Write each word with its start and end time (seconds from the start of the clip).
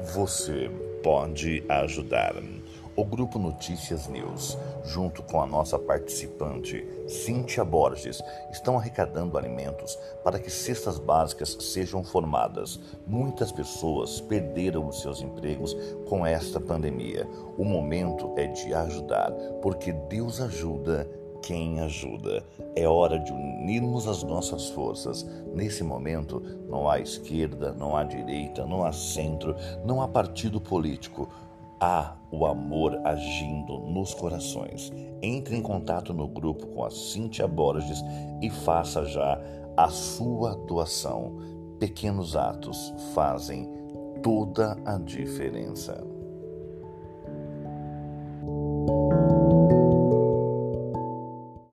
Você 0.00 0.70
pode 1.02 1.64
ajudar. 1.68 2.34
O 2.94 3.04
Grupo 3.04 3.36
Notícias 3.36 4.06
News, 4.06 4.56
junto 4.84 5.24
com 5.24 5.42
a 5.42 5.46
nossa 5.46 5.76
participante, 5.76 6.86
Cíntia 7.08 7.64
Borges, 7.64 8.22
estão 8.52 8.78
arrecadando 8.78 9.36
alimentos 9.36 9.98
para 10.22 10.38
que 10.38 10.50
cestas 10.50 11.00
básicas 11.00 11.56
sejam 11.60 12.04
formadas. 12.04 12.78
Muitas 13.06 13.50
pessoas 13.50 14.20
perderam 14.20 14.86
os 14.86 15.00
seus 15.00 15.20
empregos 15.20 15.76
com 16.08 16.24
esta 16.24 16.60
pandemia. 16.60 17.28
O 17.56 17.64
momento 17.64 18.34
é 18.36 18.46
de 18.46 18.72
ajudar, 18.72 19.32
porque 19.60 19.92
Deus 19.92 20.40
ajuda 20.40 21.10
quem 21.48 21.80
ajuda. 21.80 22.44
É 22.76 22.86
hora 22.86 23.18
de 23.18 23.32
unirmos 23.32 24.06
as 24.06 24.22
nossas 24.22 24.68
forças. 24.68 25.26
Nesse 25.54 25.82
momento, 25.82 26.42
não 26.68 26.90
há 26.90 27.00
esquerda, 27.00 27.72
não 27.72 27.96
há 27.96 28.04
direita, 28.04 28.66
não 28.66 28.84
há 28.84 28.92
centro, 28.92 29.56
não 29.82 30.02
há 30.02 30.06
partido 30.06 30.60
político. 30.60 31.26
Há 31.80 32.14
o 32.30 32.44
amor 32.44 33.00
agindo 33.02 33.78
nos 33.78 34.12
corações. 34.12 34.92
Entre 35.22 35.56
em 35.56 35.62
contato 35.62 36.12
no 36.12 36.28
grupo 36.28 36.66
com 36.66 36.84
a 36.84 36.90
Cíntia 36.90 37.48
Borges 37.48 38.04
e 38.42 38.50
faça 38.50 39.06
já 39.06 39.40
a 39.74 39.88
sua 39.88 40.54
doação. 40.54 41.34
Pequenos 41.78 42.36
atos 42.36 42.92
fazem 43.14 43.66
toda 44.22 44.76
a 44.84 44.98
diferença. 44.98 46.17